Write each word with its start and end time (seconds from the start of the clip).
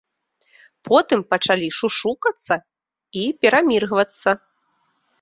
Потым 0.89 1.21
пачалі 1.35 1.69
шушукацца 1.77 2.55
і 3.21 3.31
пераміргвацца. 3.43 4.31